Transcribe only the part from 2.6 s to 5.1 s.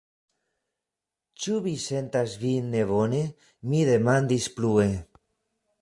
nebone? mi demandis plue.